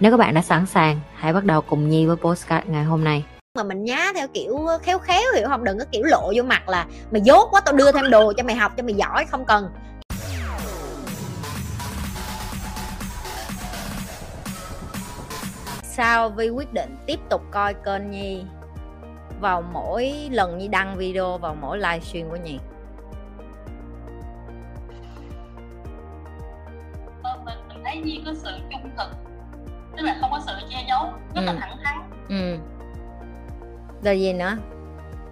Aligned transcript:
Nếu 0.00 0.10
các 0.10 0.16
bạn 0.16 0.34
đã 0.34 0.42
sẵn 0.42 0.66
sàng, 0.66 1.00
hãy 1.14 1.32
bắt 1.32 1.44
đầu 1.44 1.60
cùng 1.60 1.88
Nhi 1.88 2.06
với 2.06 2.16
postcard 2.16 2.68
ngày 2.68 2.84
hôm 2.84 3.04
nay. 3.04 3.24
Mà 3.56 3.62
mình 3.62 3.84
nhá 3.84 4.12
theo 4.14 4.28
kiểu 4.34 4.58
khéo 4.82 4.98
khéo 4.98 5.22
hiểu 5.36 5.48
không? 5.48 5.64
Đừng 5.64 5.78
có 5.78 5.84
kiểu 5.92 6.04
lộ 6.04 6.32
vô 6.36 6.42
mặt 6.42 6.68
là 6.68 6.86
mày 7.10 7.20
dốt 7.20 7.48
quá 7.50 7.60
tao 7.60 7.74
đưa 7.74 7.92
thêm 7.92 8.10
đồ 8.10 8.32
cho 8.36 8.42
mày 8.42 8.56
học 8.56 8.72
cho 8.76 8.82
mày 8.82 8.94
giỏi 8.94 9.24
không 9.24 9.44
cần. 9.44 9.70
Sao 15.82 16.28
Vi 16.28 16.48
quyết 16.48 16.72
định 16.72 16.96
tiếp 17.06 17.20
tục 17.30 17.42
coi 17.50 17.74
kênh 17.74 18.10
Nhi 18.10 18.44
vào 19.40 19.62
mỗi 19.72 20.28
lần 20.30 20.58
Nhi 20.58 20.68
đăng 20.68 20.96
video 20.96 21.38
vào 21.38 21.54
mỗi 21.60 21.78
livestream 21.78 22.30
của 22.30 22.36
Nhi? 22.36 22.58
Ờ, 27.22 27.38
mình, 27.44 27.58
mình 27.68 27.82
thấy 27.84 27.96
Nhi 27.96 28.22
có 28.26 28.32
sự 28.42 28.50
trung 28.70 28.90
thực 28.98 29.29
tức 30.00 30.06
là 30.06 30.16
không 30.20 30.30
có 30.30 30.40
sự 30.46 30.52
che 30.70 30.84
giấu 30.88 31.12
rất 31.34 31.40
ừ. 31.40 31.44
là 31.44 31.54
thẳng 31.60 31.76
thắn. 31.84 32.10
Ừ. 32.28 32.56
Rồi 34.02 34.20
gì 34.20 34.32
nữa? 34.32 34.56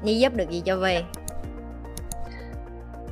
Nhi 0.03 0.19
giúp 0.19 0.33
được 0.35 0.51
gì 0.51 0.63
cho 0.65 0.77
Vi 0.77 1.05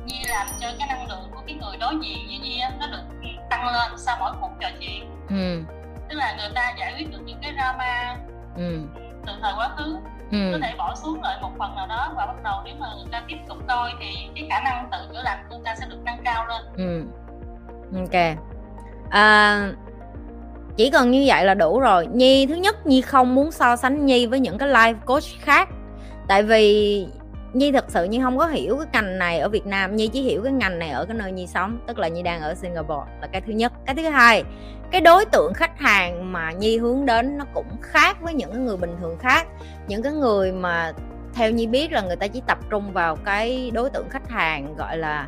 Nhi 0.05 0.23
làm 0.27 0.47
cho 0.59 0.67
cái 0.79 0.87
năng 0.87 1.07
lượng 1.07 1.31
của 1.33 1.41
cái 1.47 1.55
người 1.55 1.77
đối 1.77 1.93
diện 2.01 2.17
với 2.27 2.37
Nhi 2.37 2.61
nó 2.79 2.87
được 2.87 3.29
tăng 3.49 3.65
lên 3.65 3.91
sau 3.97 4.17
mỗi 4.19 4.31
cuộc 4.41 4.51
trò 4.59 4.67
chuyện. 4.79 5.11
Ừ. 5.29 5.61
Tức 6.09 6.15
là 6.15 6.35
người 6.37 6.49
ta 6.55 6.73
giải 6.79 6.93
quyết 6.97 7.11
được 7.11 7.19
những 7.25 7.39
cái 7.41 7.53
drama 7.53 8.17
ừ. 8.55 8.79
từ 9.25 9.33
thời 9.41 9.53
quá 9.57 9.69
khứ. 9.77 9.97
Ừ. 10.31 10.49
có 10.51 10.59
thể 10.61 10.75
bỏ 10.77 10.95
xuống 10.95 11.21
lại 11.21 11.37
một 11.41 11.51
phần 11.59 11.75
nào 11.75 11.87
đó 11.87 12.13
và 12.15 12.25
bắt 12.25 12.43
đầu 12.43 12.61
nếu 12.65 12.75
mà 12.79 12.87
người 12.95 13.11
ta 13.11 13.23
tiếp 13.27 13.37
tục 13.47 13.57
coi 13.67 13.91
thì 13.99 14.29
cái 14.35 14.47
khả 14.49 14.59
năng 14.59 14.89
tự 14.91 14.97
chữa 15.13 15.21
lành 15.21 15.45
của 15.49 15.55
người 15.55 15.65
ta 15.65 15.75
sẽ 15.75 15.85
được 15.89 15.99
nâng 16.05 16.23
cao 16.25 16.45
lên. 16.47 16.61
Ừ. 16.77 17.03
ok. 17.99 18.37
À, 19.09 19.71
chỉ 20.77 20.89
cần 20.89 21.11
như 21.11 21.23
vậy 21.27 21.45
là 21.45 21.53
đủ 21.53 21.79
rồi. 21.79 22.07
Nhi, 22.07 22.45
thứ 22.45 22.55
nhất, 22.55 22.87
nhi 22.87 23.01
không 23.01 23.35
muốn 23.35 23.51
so 23.51 23.75
sánh 23.75 24.05
nhi 24.05 24.25
với 24.25 24.39
những 24.39 24.57
cái 24.57 24.69
life 24.69 24.95
coach 25.05 25.23
khác. 25.39 25.69
Tại 26.27 26.43
vì 26.43 27.07
Nhi 27.53 27.71
thật 27.71 27.85
sự 27.87 28.03
Nhi 28.03 28.19
không 28.23 28.37
có 28.37 28.45
hiểu 28.45 28.77
cái 28.77 28.87
ngành 28.93 29.17
này 29.17 29.39
ở 29.39 29.49
Việt 29.49 29.65
Nam. 29.65 29.95
Nhi 29.95 30.07
chỉ 30.07 30.21
hiểu 30.21 30.41
cái 30.43 30.51
ngành 30.51 30.79
này 30.79 30.89
ở 30.89 31.05
cái 31.05 31.17
nơi 31.17 31.31
Nhi 31.31 31.47
sống, 31.47 31.79
Tức 31.87 31.99
là 31.99 32.07
Nhi 32.07 32.21
đang 32.21 32.41
ở 32.41 32.55
Singapore 32.55 33.11
là 33.21 33.27
cái 33.27 33.41
thứ 33.41 33.53
nhất. 33.53 33.73
Cái 33.85 33.95
thứ 33.95 34.03
hai, 34.03 34.43
cái 34.91 35.01
đối 35.01 35.25
tượng 35.25 35.53
khách 35.53 35.79
hàng 35.79 36.33
mà 36.33 36.51
Nhi 36.51 36.77
hướng 36.77 37.05
đến 37.05 37.37
nó 37.37 37.45
cũng 37.53 37.67
khác 37.81 38.17
với 38.21 38.33
những 38.33 38.65
người 38.65 38.77
bình 38.77 38.95
thường 39.01 39.17
khác. 39.19 39.47
Những 39.87 40.01
cái 40.01 40.11
người 40.11 40.51
mà 40.51 40.93
theo 41.33 41.51
Nhi 41.51 41.67
biết 41.67 41.91
là 41.91 42.01
người 42.01 42.15
ta 42.15 42.27
chỉ 42.27 42.41
tập 42.47 42.57
trung 42.69 42.93
vào 42.93 43.15
cái 43.15 43.71
đối 43.73 43.89
tượng 43.89 44.09
khách 44.09 44.29
hàng, 44.29 44.75
gọi 44.75 44.97
là 44.97 45.27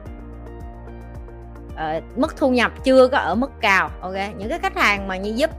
uh, 1.80 2.18
mức 2.18 2.38
thu 2.38 2.50
nhập 2.50 2.72
chưa 2.84 3.08
có 3.08 3.18
ở 3.18 3.36
mức 3.36 3.52
cao 3.62 3.90
ok? 4.02 4.16
Những 4.38 4.50
cái 4.50 4.60
khách 4.60 4.78
hàng 4.78 5.08
mà 5.08 5.18
như 5.18 5.34
giúp 5.36 5.50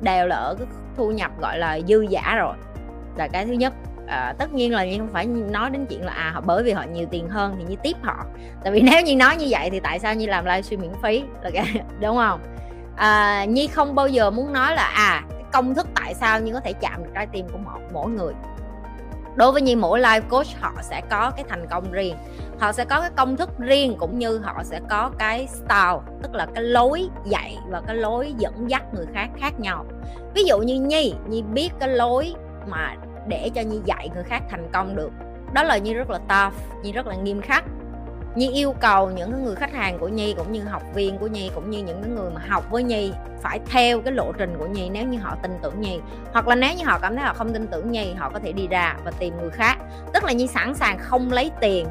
đều 0.00 0.26
là 0.26 0.36
ở 0.36 0.54
cái 0.58 0.66
thu 0.96 1.10
nhập 1.10 1.30
gọi 1.40 1.58
là 1.58 1.80
dư 1.88 2.00
giả 2.00 2.34
rồi. 2.38 2.54
Là 3.16 3.28
cái 3.28 3.46
thứ 3.46 3.52
nhất. 3.52 3.72
À, 4.06 4.34
tất 4.38 4.52
nhiên 4.52 4.72
là 4.72 4.84
như 4.84 4.98
không 4.98 5.12
phải 5.12 5.26
nói 5.26 5.70
đến 5.70 5.86
chuyện 5.86 6.04
là 6.04 6.12
à 6.12 6.30
họ 6.34 6.40
bởi 6.40 6.62
vì 6.62 6.72
họ 6.72 6.82
nhiều 6.82 7.06
tiền 7.10 7.28
hơn 7.28 7.54
thì 7.58 7.64
như 7.68 7.76
tiếp 7.82 7.96
họ. 8.02 8.24
Tại 8.62 8.72
vì 8.72 8.80
nếu 8.90 9.02
như 9.02 9.16
nói 9.16 9.36
như 9.36 9.46
vậy 9.50 9.70
thì 9.70 9.80
tại 9.80 9.98
sao 9.98 10.14
như 10.14 10.26
làm 10.26 10.44
livestream 10.44 10.80
miễn 10.82 10.92
phí 11.02 11.24
là 11.42 11.50
cái 11.50 11.64
đúng 12.00 12.16
không? 12.16 12.40
À, 12.96 13.44
nhi 13.44 13.66
không 13.66 13.94
bao 13.94 14.08
giờ 14.08 14.30
muốn 14.30 14.52
nói 14.52 14.74
là 14.74 14.84
à 14.84 15.22
công 15.52 15.74
thức 15.74 15.86
tại 15.94 16.14
sao 16.14 16.40
như 16.40 16.52
có 16.52 16.60
thể 16.60 16.72
chạm 16.72 17.04
được 17.04 17.10
trái 17.14 17.26
tim 17.26 17.46
của 17.52 17.58
một 17.58 17.80
mỗi 17.92 18.10
người 18.10 18.34
đối 19.36 19.52
với 19.52 19.62
như 19.62 19.76
mỗi 19.76 20.00
life 20.00 20.22
coach, 20.28 20.46
họ 20.60 20.72
sẽ 20.82 21.02
có 21.10 21.30
cái 21.36 21.44
thành 21.48 21.66
công 21.70 21.92
riêng. 21.92 22.16
Họ 22.58 22.72
sẽ 22.72 22.84
có 22.84 23.00
cái 23.00 23.10
công 23.16 23.36
thức 23.36 23.50
riêng 23.58 23.96
cũng 23.98 24.18
như 24.18 24.38
họ 24.38 24.62
sẽ 24.64 24.80
có 24.90 25.10
cái 25.18 25.46
style, 25.46 25.98
tức 26.22 26.34
là 26.34 26.46
cái 26.54 26.64
lối 26.64 27.08
dạy 27.24 27.58
và 27.68 27.80
cái 27.86 27.96
lối 27.96 28.34
dẫn 28.38 28.70
dắt 28.70 28.82
người 28.94 29.06
khác 29.14 29.28
khác 29.36 29.60
nhau. 29.60 29.84
Ví 30.34 30.44
dụ 30.44 30.58
như 30.58 30.80
nhi 30.80 31.14
nhi 31.28 31.42
biết 31.42 31.70
cái 31.80 31.88
lối 31.88 32.34
mà 32.66 32.94
để 33.28 33.50
cho 33.54 33.62
Nhi 33.62 33.80
dạy 33.84 34.10
người 34.14 34.24
khác 34.24 34.42
thành 34.50 34.68
công 34.72 34.96
được. 34.96 35.10
Đó 35.52 35.62
là 35.62 35.78
Nhi 35.78 35.94
rất 35.94 36.10
là 36.10 36.18
tough, 36.18 36.84
Nhi 36.84 36.92
rất 36.92 37.06
là 37.06 37.14
nghiêm 37.14 37.40
khắc. 37.40 37.64
Nhi 38.36 38.50
yêu 38.52 38.74
cầu 38.80 39.10
những 39.10 39.44
người 39.44 39.54
khách 39.54 39.72
hàng 39.72 39.98
của 39.98 40.08
Nhi 40.08 40.34
cũng 40.38 40.52
như 40.52 40.64
học 40.64 40.82
viên 40.94 41.18
của 41.18 41.26
Nhi 41.26 41.50
cũng 41.54 41.70
như 41.70 41.82
những 41.82 42.14
người 42.14 42.30
mà 42.30 42.40
học 42.48 42.70
với 42.70 42.82
Nhi 42.82 43.12
phải 43.42 43.60
theo 43.70 44.00
cái 44.00 44.12
lộ 44.12 44.32
trình 44.32 44.54
của 44.58 44.66
Nhi 44.66 44.88
nếu 44.88 45.06
như 45.06 45.18
họ 45.18 45.36
tin 45.42 45.52
tưởng 45.62 45.80
Nhi. 45.80 46.00
Hoặc 46.32 46.48
là 46.48 46.54
nếu 46.54 46.74
như 46.74 46.84
họ 46.84 46.98
cảm 46.98 47.16
thấy 47.16 47.24
họ 47.24 47.34
không 47.34 47.52
tin 47.52 47.66
tưởng 47.66 47.92
Nhi, 47.92 48.12
họ 48.12 48.30
có 48.30 48.38
thể 48.38 48.52
đi 48.52 48.68
ra 48.68 48.96
và 49.04 49.10
tìm 49.18 49.36
người 49.36 49.50
khác. 49.50 49.78
Tức 50.14 50.24
là 50.24 50.32
Nhi 50.32 50.46
sẵn 50.46 50.74
sàng 50.74 50.98
không 50.98 51.32
lấy 51.32 51.50
tiền 51.60 51.86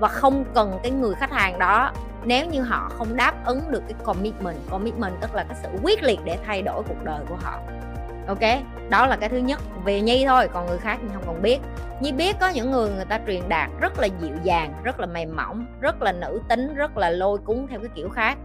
và 0.00 0.08
không 0.08 0.44
cần 0.54 0.78
cái 0.82 0.92
người 0.92 1.14
khách 1.14 1.32
hàng 1.32 1.58
đó 1.58 1.92
nếu 2.24 2.46
như 2.46 2.62
họ 2.62 2.90
không 2.98 3.16
đáp 3.16 3.44
ứng 3.44 3.70
được 3.70 3.82
cái 3.88 3.94
commitment. 4.04 4.56
Commitment 4.70 5.14
tức 5.20 5.34
là 5.34 5.44
cái 5.48 5.58
sự 5.62 5.68
quyết 5.82 6.02
liệt 6.02 6.20
để 6.24 6.38
thay 6.46 6.62
đổi 6.62 6.82
cuộc 6.88 7.04
đời 7.04 7.20
của 7.28 7.36
họ 7.42 7.58
ok, 8.26 8.40
đó 8.90 9.06
là 9.06 9.16
cái 9.16 9.28
thứ 9.28 9.36
nhất. 9.36 9.60
Về 9.84 10.00
nhi 10.00 10.24
thôi, 10.28 10.48
còn 10.52 10.66
người 10.66 10.78
khác 10.78 10.98
thì 11.02 11.08
không 11.14 11.22
còn 11.26 11.42
biết. 11.42 11.58
Nhi 12.00 12.12
biết 12.12 12.36
có 12.40 12.48
những 12.48 12.70
người 12.70 12.90
người 12.90 13.04
ta 13.04 13.20
truyền 13.26 13.48
đạt 13.48 13.70
rất 13.80 13.98
là 13.98 14.08
dịu 14.20 14.36
dàng, 14.42 14.74
rất 14.82 15.00
là 15.00 15.06
mềm 15.06 15.36
mỏng, 15.36 15.66
rất 15.80 16.02
là 16.02 16.12
nữ 16.12 16.40
tính, 16.48 16.74
rất 16.74 16.96
là 16.96 17.10
lôi 17.10 17.38
cuốn 17.38 17.66
theo 17.70 17.80
cái 17.80 17.88
kiểu 17.94 18.08
khác. 18.08 18.38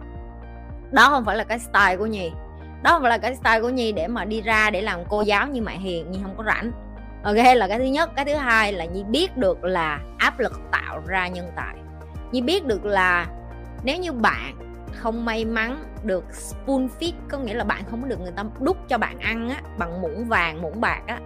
Đó 0.91 1.09
không 1.09 1.25
phải 1.25 1.37
là 1.37 1.43
cái 1.43 1.59
style 1.59 1.97
của 1.97 2.05
nhi. 2.05 2.31
Đó 2.83 2.91
không 2.91 3.01
phải 3.01 3.09
là 3.09 3.17
cái 3.17 3.35
style 3.35 3.61
của 3.61 3.69
nhi 3.69 3.91
để 3.91 4.07
mà 4.07 4.25
đi 4.25 4.41
ra 4.41 4.69
để 4.69 4.81
làm 4.81 4.99
cô 5.09 5.21
giáo 5.21 5.47
như 5.47 5.61
mẹ 5.61 5.77
hiền, 5.77 6.11
nhi 6.11 6.19
không 6.23 6.37
có 6.37 6.43
rảnh. 6.43 6.71
Ok, 7.23 7.55
là 7.55 7.67
cái 7.67 7.79
thứ 7.79 7.85
nhất. 7.85 8.09
Cái 8.15 8.25
thứ 8.25 8.35
hai 8.35 8.73
là 8.73 8.85
nhi 8.85 9.03
biết 9.03 9.37
được 9.37 9.63
là 9.63 9.99
áp 10.17 10.39
lực 10.39 10.59
tạo 10.71 11.01
ra 11.07 11.27
nhân 11.27 11.51
tài. 11.55 11.75
Nhi 12.31 12.41
biết 12.41 12.65
được 12.65 12.85
là 12.85 13.27
nếu 13.83 13.97
như 13.97 14.11
bạn 14.11 14.68
không 14.95 15.25
may 15.25 15.45
mắn 15.45 15.83
được 16.03 16.33
spoon 16.33 16.87
feed, 16.99 17.11
có 17.29 17.37
nghĩa 17.37 17.53
là 17.53 17.63
bạn 17.63 17.83
không 17.91 18.01
có 18.01 18.07
được 18.07 18.19
người 18.19 18.31
ta 18.35 18.43
đút 18.59 18.77
cho 18.87 18.97
bạn 18.97 19.19
ăn 19.19 19.49
á, 19.49 19.61
bằng 19.77 20.01
muỗng 20.01 20.25
vàng, 20.25 20.61
muỗng 20.61 20.81
bạc 20.81 21.01
á, 21.07 21.19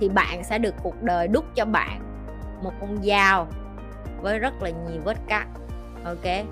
thì 0.00 0.08
bạn 0.08 0.44
sẽ 0.44 0.58
được 0.58 0.74
cuộc 0.82 1.02
đời 1.02 1.28
đút 1.28 1.44
cho 1.54 1.64
bạn 1.64 2.00
một 2.62 2.72
con 2.80 3.02
dao 3.02 3.48
với 4.20 4.38
rất 4.38 4.62
là 4.62 4.70
nhiều 4.70 5.00
vết 5.04 5.16
cắt. 5.28 5.46
Ok. 6.04 6.46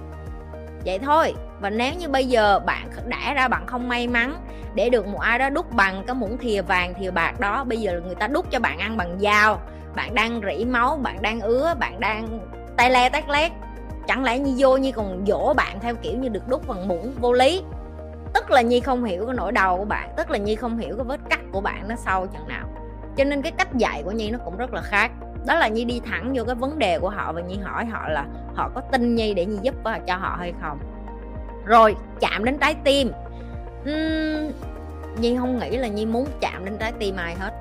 Vậy 0.85 0.99
thôi. 0.99 1.35
Và 1.61 1.71
nếu 1.71 1.95
như 1.95 2.09
bây 2.09 2.27
giờ 2.27 2.59
bạn 2.59 2.89
đã 3.07 3.35
ra 3.35 3.49
bạn 3.49 3.67
không 3.67 3.89
may 3.89 4.09
mắn, 4.09 4.47
để 4.75 4.91
được 4.91 5.07
một 5.07 5.21
ai 5.21 5.39
đó 5.39 5.51
đút 5.51 5.71
bằng 5.73 6.05
cái 6.07 6.15
muỗng 6.15 6.39
thìa 6.39 6.63
vàng, 6.63 6.95
thìa 6.95 7.11
bạc 7.11 7.41
đó, 7.41 7.65
bây 7.65 7.81
giờ 7.81 8.01
người 8.05 8.15
ta 8.15 8.27
đút 8.27 8.51
cho 8.51 8.61
bạn 8.61 8.79
ăn 8.79 8.97
bằng 8.97 9.19
dao, 9.21 9.61
bạn 9.97 10.15
đang 10.15 10.41
rỉ 10.47 10.65
máu, 10.65 10.97
bạn 10.97 11.23
đang 11.23 11.41
ứa, 11.41 11.75
bạn 11.79 12.01
đang 12.01 12.39
tay 12.77 12.91
le 12.91 13.09
tát 13.09 13.29
lét 13.29 13.53
chẳng 14.09 14.25
lẽ 14.25 14.39
nhi 14.39 14.55
vô 14.59 14.77
nhi 14.77 14.93
còn 14.93 15.25
dỗ 15.27 15.55
bạn 15.55 15.81
theo 15.81 15.95
kiểu 15.95 16.19
như 16.19 16.29
được 16.29 16.49
đút 16.49 16.69
bằng 16.69 16.89
muỗng 16.89 17.13
vô 17.21 17.33
lý? 17.33 17.63
Tức 18.35 18.51
là 18.51 18.61
nhi 18.61 18.81
không 18.81 19.05
hiểu 19.05 19.27
cái 19.27 19.35
nỗi 19.35 19.53
đau 19.53 19.79
của 19.79 19.85
bạn 19.85 20.11
tức 20.17 20.31
là 20.31 20.39
nhi 20.39 20.55
không 20.55 20.79
hiểu 20.79 20.97
cái 20.97 21.05
vết 21.05 21.21
cắt 21.31 21.41
của 21.53 21.61
bạn 21.61 21.89
nó 21.89 21.97
sâu 21.97 22.27
chừng 22.27 22.49
nào. 22.49 22.67
Cho 23.17 23.25
nên 23.25 23.43
cái 23.43 23.53
cách 23.53 23.75
dạy 23.75 24.03
của 24.03 24.11
nhi 24.11 24.31
nó 24.31 24.39
cũng 24.45 24.57
rất 24.57 24.75
là 24.75 24.83
khác. 24.83 25.11
Đó 25.47 25.55
là 25.55 25.69
nhi 25.69 25.85
đi 25.85 26.01
thẳng 26.01 26.33
vô 26.35 26.45
cái 26.45 26.55
vấn 26.55 26.79
đề 26.79 26.99
của 26.99 27.11
họ 27.11 27.33
và 27.33 27.41
nhi 27.41 27.59
hỏi 27.63 27.85
họ 27.85 28.09
là 28.09 28.27
họ 28.55 28.71
có 28.75 28.81
tin 28.81 29.15
nhi 29.15 29.35
để 29.35 29.47
nhi 29.47 29.59
giúp 29.63 29.75
cho 30.07 30.17
họ 30.17 30.37
hay 30.39 30.53
không? 30.63 30.79
Rồi 31.65 31.97
chạm 32.21 32.45
đến 32.45 32.59
trái 32.59 32.75
tim. 32.85 33.13
Uhm, 33.83 34.53
nhi 35.21 35.37
không 35.37 35.59
nghĩ 35.59 35.77
là 35.77 35.89
nhi 35.89 36.07
muốn 36.07 36.27
chạm 36.41 36.65
đến 36.65 36.77
trái 36.81 36.93
tim 36.99 37.17
ai 37.17 37.35
hết. 37.35 37.53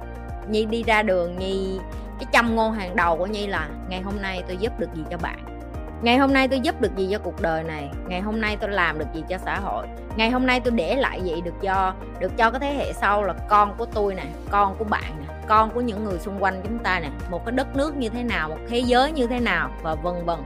Nhi 0.49 0.65
đi 0.65 0.83
ra 0.83 1.03
đường 1.03 1.39
nhi 1.39 1.79
cái 2.19 2.27
châm 2.33 2.55
ngôn 2.55 2.71
hàng 2.71 2.95
đầu 2.95 3.17
của 3.17 3.25
nhi 3.25 3.47
là 3.47 3.69
ngày 3.89 4.01
hôm 4.01 4.21
nay 4.21 4.43
tôi 4.47 4.57
giúp 4.57 4.79
được 4.79 4.89
gì 4.93 5.03
cho 5.11 5.17
bạn? 5.17 5.52
Ngày 6.03 6.17
hôm 6.17 6.33
nay 6.33 6.47
tôi 6.47 6.59
giúp 6.59 6.81
được 6.81 6.95
gì 6.95 7.07
cho 7.11 7.19
cuộc 7.19 7.41
đời 7.41 7.63
này? 7.63 7.89
Ngày 8.07 8.21
hôm 8.21 8.41
nay 8.41 8.57
tôi 8.61 8.69
làm 8.69 8.99
được 8.99 9.05
gì 9.13 9.23
cho 9.29 9.37
xã 9.37 9.59
hội? 9.59 9.87
Ngày 10.15 10.29
hôm 10.29 10.45
nay 10.45 10.59
tôi 10.59 10.71
để 10.71 10.95
lại 10.95 11.21
gì 11.21 11.41
được 11.41 11.53
cho 11.61 11.93
được 12.19 12.37
cho 12.37 12.51
cái 12.51 12.59
thế 12.59 12.73
hệ 12.73 12.93
sau 12.93 13.23
là 13.23 13.33
con 13.49 13.73
của 13.77 13.85
tôi 13.85 14.15
nè, 14.15 14.23
con 14.49 14.75
của 14.79 14.85
bạn 14.85 15.13
nè, 15.21 15.33
con 15.47 15.69
của 15.69 15.81
những 15.81 16.03
người 16.03 16.19
xung 16.19 16.43
quanh 16.43 16.61
chúng 16.63 16.79
ta 16.79 16.99
nè, 16.99 17.09
một 17.29 17.45
cái 17.45 17.51
đất 17.51 17.75
nước 17.75 17.95
như 17.95 18.09
thế 18.09 18.23
nào, 18.23 18.49
một 18.49 18.57
thế 18.69 18.79
giới 18.79 19.11
như 19.11 19.27
thế 19.27 19.39
nào, 19.39 19.69
và 19.81 19.95
vân 19.95 20.25
vân. 20.25 20.39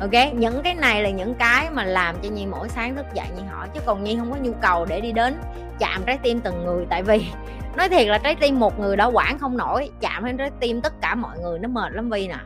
Ok, 0.00 0.34
những 0.34 0.62
cái 0.62 0.74
này 0.74 1.02
là 1.02 1.10
những 1.10 1.34
cái 1.34 1.70
mà 1.70 1.84
làm 1.84 2.16
cho 2.22 2.28
nhi 2.28 2.46
mỗi 2.46 2.68
sáng 2.68 2.96
thức 2.96 3.06
dậy 3.14 3.26
nhi 3.36 3.42
hỏi, 3.50 3.68
chứ 3.74 3.80
còn 3.86 4.04
nhi 4.04 4.16
không 4.18 4.30
có 4.30 4.36
nhu 4.42 4.52
cầu 4.62 4.84
để 4.84 5.00
đi 5.00 5.12
đến 5.12 5.34
chạm 5.78 6.02
trái 6.06 6.18
tim 6.22 6.40
từng 6.40 6.64
người. 6.64 6.86
Tại 6.90 7.02
vì, 7.02 7.26
nói 7.76 7.88
thiệt 7.88 8.08
là 8.08 8.18
trái 8.18 8.34
tim 8.34 8.60
một 8.60 8.78
người 8.78 8.96
đã 8.96 9.04
quản 9.04 9.38
không 9.38 9.56
nổi, 9.56 9.90
chạm 10.00 10.24
đến 10.24 10.36
trái 10.36 10.50
tim 10.60 10.80
tất 10.80 11.00
cả 11.00 11.14
mọi 11.14 11.38
người 11.38 11.58
nó 11.58 11.68
mệt 11.68 11.92
lắm 11.92 12.10
vi 12.10 12.28
nè. 12.28 12.38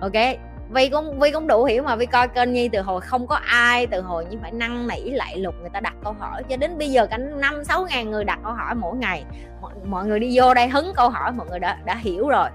Ok 0.00 0.49
vì 0.70 0.88
cũng 0.88 1.20
vì 1.20 1.30
cũng 1.30 1.46
đủ 1.46 1.64
hiểu 1.64 1.82
mà 1.82 1.96
vi 1.96 2.06
coi 2.06 2.28
kênh 2.28 2.52
nhi 2.52 2.68
từ 2.68 2.80
hồi 2.80 3.00
không 3.00 3.26
có 3.26 3.34
ai 3.36 3.86
từ 3.86 4.00
hồi 4.00 4.24
như 4.30 4.38
phải 4.42 4.52
năn 4.52 4.88
nỉ 4.88 5.10
lại 5.10 5.38
lục 5.38 5.54
người 5.60 5.70
ta 5.70 5.80
đặt 5.80 5.94
câu 6.04 6.12
hỏi. 6.12 6.42
Cho 6.42 6.56
đến 6.56 6.78
bây 6.78 6.90
giờ 6.90 7.06
cả 7.06 7.18
năm 7.18 7.64
sáu 7.64 7.86
ngàn 7.90 8.10
người 8.10 8.24
đặt 8.24 8.38
câu 8.44 8.52
hỏi 8.52 8.74
mỗi 8.74 8.96
ngày. 8.96 9.24
Mọi, 9.60 9.72
mọi 9.84 10.06
người 10.06 10.20
đi 10.20 10.38
vô 10.38 10.54
đây 10.54 10.68
hứng 10.68 10.92
câu 10.96 11.08
hỏi 11.08 11.32
mọi 11.32 11.46
người 11.50 11.58
đã 11.58 11.78
đã 11.84 11.94
hiểu 11.94 12.28
rồi. 12.28 12.48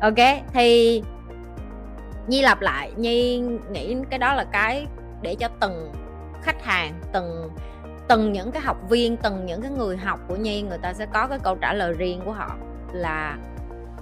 Ok 0.00 0.42
thì 0.52 1.02
nhi 2.26 2.42
lặp 2.42 2.60
lại. 2.60 2.92
Nhi 2.96 3.38
nghĩ 3.70 3.96
cái 4.10 4.18
đó 4.18 4.34
là 4.34 4.44
cái 4.44 4.86
để 5.22 5.34
cho 5.34 5.48
từng 5.60 5.92
khách 6.42 6.64
hàng 6.64 7.00
từng 7.12 7.50
từng 8.08 8.32
những 8.32 8.52
cái 8.52 8.62
học 8.62 8.76
viên 8.88 9.16
từng 9.16 9.46
những 9.46 9.62
cái 9.62 9.70
người 9.70 9.96
học 9.96 10.20
của 10.28 10.36
nhi 10.36 10.62
người 10.62 10.78
ta 10.78 10.92
sẽ 10.92 11.06
có 11.06 11.26
cái 11.26 11.38
câu 11.42 11.54
trả 11.54 11.72
lời 11.72 11.92
riêng 11.92 12.20
của 12.24 12.32
họ 12.32 12.56
là 12.92 13.36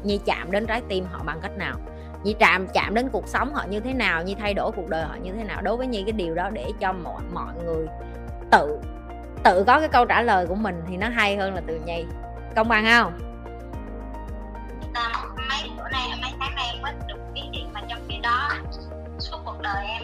nhi 0.03 0.20
chạm 0.25 0.50
đến 0.50 0.67
trái 0.67 0.82
tim 0.88 1.05
họ 1.12 1.23
bằng 1.26 1.38
cách 1.43 1.56
nào? 1.56 1.76
Nhi 2.22 2.34
chạm 2.38 2.67
chạm 2.75 2.94
đến 2.94 3.08
cuộc 3.08 3.28
sống 3.28 3.55
họ 3.55 3.64
như 3.69 3.81
thế 3.81 3.93
nào 3.93 4.22
nhi 4.22 4.34
thay 4.34 4.55
đổi 4.55 4.72
cuộc 4.72 4.88
đời 4.88 5.05
họ 5.05 5.14
như 5.14 5.32
thế 5.32 5.44
nào 5.44 5.62
đối 5.62 5.76
với 5.76 5.87
nhi 5.87 6.02
cái 6.06 6.12
điều 6.12 6.34
đó 6.34 6.50
để 6.50 6.72
cho 6.81 6.93
mọi 6.93 7.22
mọi 7.32 7.55
người 7.64 7.87
tự 8.50 8.78
tự 9.44 9.64
có 9.67 9.81
cái 9.81 9.88
câu 9.88 10.05
trả 10.05 10.22
lời 10.22 10.46
của 10.46 10.55
mình 10.55 10.82
thì 10.88 10.96
nó 10.96 11.08
hay 11.08 11.37
hơn 11.37 11.55
là 11.55 11.61
từ 11.67 11.81
nhi 11.87 12.05
công 12.56 12.69
bằng 12.69 12.84
không? 12.84 13.12
À, 14.94 15.25
mấy 15.37 15.70
bữa 15.76 15.88
nay 15.88 16.08
mấy 16.22 16.31
tháng 16.40 16.55
nay 16.55 16.64
em 16.75 16.82
mới 16.82 16.93
được 17.08 17.19
biết 17.34 17.49
điện 17.52 17.70
mà 17.72 17.81
trong 17.88 18.00
khi 18.08 18.19
đó 18.22 18.50
suốt 19.19 19.38
cuộc 19.44 19.61
đời 19.62 19.87
em 19.87 20.02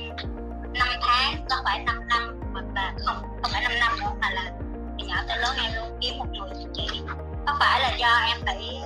năm 0.73 0.89
tháng 1.01 1.47
có 1.51 1.57
phải 1.65 1.85
5 1.85 2.09
năm 2.09 2.41
hoặc 2.53 2.65
là 2.75 2.95
không 2.99 3.17
không 3.43 3.51
phải 3.53 3.63
5 3.63 3.73
năm 3.81 3.93
nữa 4.01 4.13
mà 4.21 4.31
là 4.31 4.53
từ 4.99 5.07
nhỏ 5.07 5.17
tới 5.29 5.39
lớn 5.39 5.57
em 5.65 5.73
luôn 5.77 5.99
kiếm 6.01 6.19
một 6.19 6.27
người 6.33 6.65
chị. 6.75 7.03
Có 7.47 7.57
phải 7.61 7.81
là 7.81 7.97
do 7.99 8.21
em 8.29 8.39
phải 8.47 8.83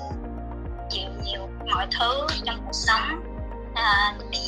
mọi 1.71 1.87
thứ 1.99 2.27
trong 2.45 2.57
cuộc 2.65 2.73
sống. 2.73 3.21
À, 3.75 4.15
bị 4.31 4.39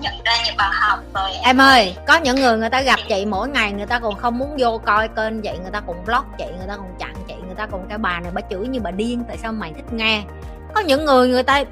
nhận 0.00 0.14
ra 0.24 0.32
nhiều 0.44 0.54
bài 0.58 0.70
học 0.72 0.98
rồi 1.14 1.30
em 1.42 1.60
ơi 1.60 1.96
có 2.06 2.16
những 2.16 2.36
người 2.36 2.58
người 2.58 2.70
ta 2.70 2.82
gặp 2.82 3.00
chị 3.08 3.26
mỗi 3.26 3.48
ngày 3.48 3.72
người 3.72 3.86
ta 3.86 3.98
còn 3.98 4.14
không 4.14 4.38
muốn 4.38 4.56
vô 4.58 4.80
coi 4.86 5.08
kênh 5.08 5.42
vậy 5.42 5.58
người 5.62 5.70
ta 5.72 5.80
còn 5.86 6.04
block 6.04 6.26
chị 6.38 6.44
người 6.58 6.66
ta 6.68 6.76
còn 6.76 6.94
chặn 6.98 7.14
chị 7.28 7.34
người 7.46 7.54
ta 7.56 7.66
còn 7.66 7.86
cái 7.88 7.98
bà 7.98 8.20
này 8.20 8.30
bà 8.34 8.40
chửi 8.50 8.68
như 8.68 8.80
bà 8.80 8.90
điên 8.90 9.24
tại 9.28 9.36
sao 9.42 9.52
mày 9.52 9.72
thích 9.72 9.92
nghe? 9.92 10.22
Có 10.74 10.80
những 10.80 11.04
người 11.04 11.28
người 11.28 11.42
ta 11.42 11.64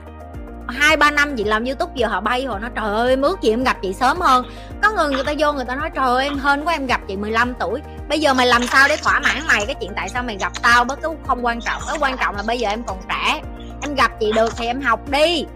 hai 0.69 0.97
ba 0.97 1.11
năm 1.11 1.37
chị 1.37 1.45
làm 1.45 1.65
youtube 1.65 1.93
giờ 1.95 2.07
họ 2.09 2.21
bay 2.21 2.47
rồi 2.47 2.61
nó 2.61 2.69
trời 2.75 2.95
ơi 2.95 3.17
ước 3.23 3.43
gì 3.43 3.51
em 3.51 3.65
gặp 3.65 3.77
chị 3.83 3.93
sớm 3.93 4.21
hơn. 4.21 4.45
Có 4.83 4.93
người 4.93 5.11
người 5.11 5.25
ta 5.25 5.33
vô 5.39 5.53
người 5.53 5.65
ta 5.65 5.75
nói 5.75 5.91
trời 5.95 6.05
ơi 6.05 6.25
em 6.25 6.39
hên 6.39 6.65
quá 6.65 6.73
em 6.73 6.87
gặp 6.87 7.01
chị 7.09 7.17
15 7.17 7.55
tuổi. 7.61 7.81
Bây 8.09 8.21
giờ 8.21 8.35
mày 8.35 8.47
làm 8.47 8.67
sao 8.67 8.89
để 8.89 8.97
thỏa 8.97 9.21
mãn 9.21 9.47
mày? 9.49 9.67
Cái 9.67 9.75
chuyện 9.81 9.93
tại 9.97 10.09
sao 10.09 10.23
mày 10.23 10.37
gặp 10.37 10.53
tao 10.63 10.85
bất 10.85 11.03
cứ 11.03 11.09
không 11.27 11.45
quan 11.45 11.61
trọng 11.61 11.83
cái 11.89 11.97
quan 12.01 12.17
trọng 12.17 12.37
là 12.37 12.43
bây 12.47 12.59
giờ 12.59 12.69
em 12.69 12.83
còn 12.83 12.99
trẻ 13.09 13.41
em 13.83 13.95
gặp 13.95 14.13
chị 14.21 14.33
được 14.33 14.53
thì 14.57 14.67
em 14.67 14.81
học 14.81 15.01
đi. 15.11 15.47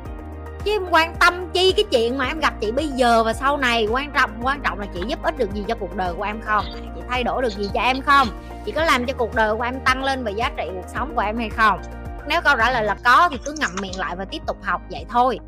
Chứ 0.64 0.70
em 0.70 0.82
quan 0.90 1.14
tâm 1.20 1.48
chi 1.52 1.72
cái 1.72 1.84
chuyện 1.90 2.18
mà 2.18 2.26
em 2.26 2.40
gặp 2.40 2.54
chị 2.60 2.72
bây 2.72 2.88
giờ 2.88 3.24
và 3.24 3.32
sau 3.32 3.56
này 3.56 3.86
quan 3.90 4.10
trọng 4.10 4.30
quan 4.42 4.60
trọng 4.60 4.80
là 4.80 4.86
chị 4.94 5.00
giúp 5.06 5.22
ích 5.22 5.38
được 5.38 5.54
gì 5.54 5.64
cho 5.68 5.74
cuộc 5.74 5.96
đời 5.96 6.14
của 6.14 6.22
em 6.22 6.40
không? 6.40 6.64
Chị 6.94 7.00
thay 7.08 7.24
đổi 7.24 7.42
được 7.42 7.52
gì 7.52 7.70
cho 7.74 7.80
em 7.80 8.02
không? 8.02 8.28
Chị 8.64 8.72
có 8.72 8.84
làm 8.84 9.06
cho 9.06 9.12
cuộc 9.18 9.34
đời 9.34 9.56
của 9.56 9.62
em 9.62 9.80
tăng 9.80 10.04
lên 10.04 10.24
về 10.24 10.32
giá 10.32 10.50
trị 10.56 10.64
cuộc 10.74 10.88
sống 10.94 11.14
của 11.14 11.20
em 11.20 11.38
hay 11.38 11.50
không? 11.50 11.82
Nếu 12.26 12.40
câu 12.44 12.56
trả 12.56 12.70
lời 12.70 12.84
là 12.84 12.96
có 13.04 13.28
thì 13.32 13.38
cứ 13.44 13.54
ngậm 13.58 13.70
miệng 13.80 13.98
lại 13.98 14.16
và 14.16 14.24
tiếp 14.24 14.42
tục 14.46 14.56
học 14.62 14.80
vậy 14.90 15.06
thôi. 15.08 15.38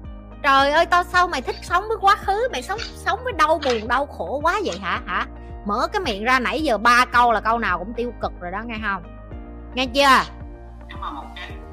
Trời 0.43 0.71
ơi 0.71 0.87
tao 0.87 1.05
sao 1.05 1.29
mày 1.29 1.43
thích 1.43 1.57
sống 1.63 1.85
với 1.89 1.97
quá 2.01 2.17
khứ? 2.17 2.49
Mày 2.53 2.63
sống 2.63 2.79
sống 2.79 3.21
với 3.25 3.33
đau 3.33 3.61
buồn 3.65 3.89
đau 3.89 4.07
khổ 4.07 4.41
quá 4.43 4.61
vậy 4.65 4.79
hả? 4.83 5.01
Hả? 5.07 5.27
Mở 5.65 5.89
cái 5.93 6.01
miệng 6.01 6.25
ra 6.25 6.39
nãy 6.39 6.63
giờ 6.63 6.79
ba 6.79 7.05
câu 7.05 7.33
là 7.33 7.41
câu 7.41 7.59
nào 7.59 7.79
cũng 7.79 7.95
tiêu 7.95 8.13
cực 8.23 8.33
rồi 8.41 8.51
đó 8.51 8.63
nghe 8.67 8.77
không? 8.87 9.03
Nghe 9.75 9.87
chưa 9.87 10.21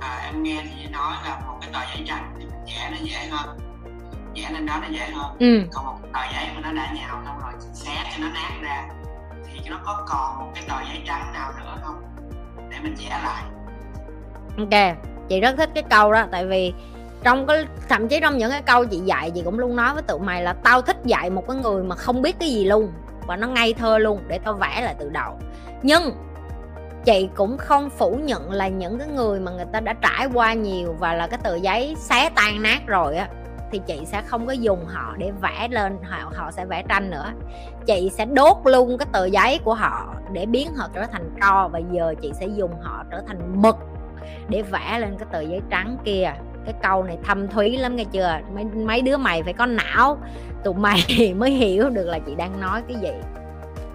à, 0.01 0.21
em 0.25 0.43
nghe 0.43 0.63
thì 0.63 0.87
nói 0.87 1.13
là 1.25 1.39
một 1.47 1.57
cái 1.61 1.69
tờ 1.73 1.79
giấy 1.79 2.03
trắng 2.07 2.33
thì 2.39 2.45
mình 2.45 2.65
vẽ 2.65 2.89
nó 2.91 2.97
dễ 3.01 3.27
hơn. 3.31 3.57
Vẽ 4.35 4.49
lên 4.53 4.65
đó 4.65 4.79
nó 4.81 4.87
dễ 4.87 5.09
hơn. 5.13 5.35
Ừ. 5.39 5.67
còn 5.73 5.85
một 5.85 5.97
tờ 6.13 6.19
giấy 6.33 6.45
mà 6.55 6.61
nó 6.61 6.73
đã 6.73 6.93
nhào 6.93 7.21
xong 7.25 7.39
rồi 7.39 7.53
xé 7.73 7.91
cho 8.03 8.23
nó 8.23 8.29
nát 8.33 8.51
ra 8.61 8.89
thì 9.45 9.69
nó 9.69 9.79
có 9.85 10.05
còn 10.07 10.39
một 10.39 10.51
cái 10.55 10.63
tờ 10.67 10.75
giấy 10.89 11.03
trắng 11.07 11.33
nào 11.33 11.51
nữa 11.59 11.77
không? 11.83 12.01
Để 12.69 12.77
mình 12.83 12.95
vẽ 12.99 13.19
lại. 13.23 13.43
Ok 14.57 14.97
chị 15.29 15.39
rất 15.39 15.55
thích 15.57 15.69
cái 15.73 15.83
câu 15.83 16.11
đó 16.11 16.25
tại 16.31 16.45
vì 16.45 16.73
trong 17.23 17.47
cái 17.47 17.65
thậm 17.89 18.07
chí 18.07 18.19
trong 18.21 18.37
những 18.37 18.51
cái 18.51 18.61
câu 18.61 18.85
chị 18.85 18.97
dạy 18.97 19.31
chị 19.31 19.41
cũng 19.45 19.59
luôn 19.59 19.75
nói 19.75 19.93
với 19.93 20.03
tụi 20.03 20.19
mày 20.19 20.43
là 20.43 20.53
tao 20.53 20.81
thích 20.81 20.97
dạy 21.05 21.29
một 21.29 21.47
cái 21.47 21.57
người 21.57 21.83
mà 21.83 21.95
không 21.95 22.21
biết 22.21 22.39
cái 22.39 22.49
gì 22.49 22.65
luôn 22.65 22.91
và 23.27 23.35
nó 23.35 23.47
ngây 23.47 23.73
thơ 23.73 23.97
luôn 23.97 24.21
để 24.27 24.39
tao 24.39 24.53
vẽ 24.53 24.81
lại 24.81 24.95
từ 24.99 25.09
đầu. 25.09 25.39
Nhưng 25.81 26.11
chị 27.05 27.29
cũng 27.35 27.57
không 27.57 27.89
phủ 27.89 28.19
nhận 28.23 28.51
là 28.51 28.67
những 28.67 28.99
cái 28.99 29.07
người 29.07 29.39
mà 29.39 29.51
người 29.51 29.65
ta 29.73 29.79
đã 29.79 29.93
trải 29.93 30.27
qua 30.33 30.53
nhiều 30.53 30.95
và 30.99 31.13
là 31.13 31.27
cái 31.27 31.39
tờ 31.43 31.55
giấy 31.55 31.95
xé 31.97 32.29
tan 32.35 32.63
nát 32.63 32.87
rồi 32.87 33.17
á 33.17 33.27
thì 33.71 33.81
chị 33.87 34.01
sẽ 34.05 34.21
không 34.21 34.47
có 34.47 34.53
dùng 34.53 34.85
họ 34.85 35.15
để 35.17 35.31
vẽ 35.41 35.67
lên 35.71 35.97
họ 36.03 36.31
họ 36.35 36.51
sẽ 36.51 36.65
vẽ 36.65 36.83
tranh 36.89 37.09
nữa. 37.09 37.31
Chị 37.85 38.11
sẽ 38.13 38.25
đốt 38.25 38.57
luôn 38.65 38.97
cái 38.97 39.07
tờ 39.11 39.25
giấy 39.25 39.59
của 39.63 39.73
họ 39.73 40.15
để 40.31 40.45
biến 40.45 40.75
họ 40.75 40.87
trở 40.93 41.05
thành 41.05 41.29
tro 41.41 41.67
và 41.67 41.79
giờ 41.91 42.15
chị 42.21 42.31
sẽ 42.33 42.47
dùng 42.47 42.71
họ 42.81 43.03
trở 43.11 43.21
thành 43.27 43.61
mực 43.61 43.75
để 44.49 44.61
vẽ 44.61 44.99
lên 44.99 45.17
cái 45.17 45.27
tờ 45.31 45.41
giấy 45.41 45.61
trắng 45.69 45.97
kia. 46.05 46.33
Cái 46.65 46.73
câu 46.81 47.03
này 47.03 47.17
thâm 47.23 47.47
thúy 47.47 47.77
lắm 47.77 47.95
nghe 47.95 48.03
chưa? 48.03 48.39
Mấy, 48.55 48.63
mấy 48.63 49.01
đứa 49.01 49.17
mày 49.17 49.43
phải 49.43 49.53
có 49.53 49.65
não 49.65 50.17
tụi 50.63 50.73
mày 50.73 51.33
mới 51.37 51.51
hiểu 51.51 51.89
được 51.89 52.05
là 52.05 52.19
chị 52.19 52.35
đang 52.35 52.61
nói 52.61 52.81
cái 52.87 52.97
gì 53.01 53.40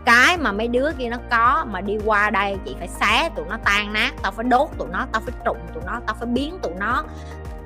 cái 0.06 0.37
mà 0.37 0.53
mấy 0.53 0.69
đứa 0.69 0.93
kia 0.99 1.08
nó 1.08 1.17
có 1.31 1.64
mà 1.70 1.81
đi 1.81 1.99
qua 2.05 2.31
đây 2.31 2.56
chị 2.64 2.76
phải 2.79 2.88
xé 2.88 3.31
tụi 3.37 3.47
nó 3.49 3.56
tan 3.64 3.93
nát, 3.93 4.14
tao 4.23 4.32
phải 4.32 4.44
đốt 4.44 4.69
tụi 4.79 4.88
nó, 4.88 5.06
tao 5.12 5.23
phải 5.23 5.35
trụng 5.44 5.58
tụi 5.75 5.82
nó, 5.87 6.00
tao 6.06 6.17
phải 6.19 6.26
biến 6.26 6.58
tụi 6.62 6.73
nó 6.79 7.05